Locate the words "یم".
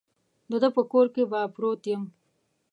1.91-2.03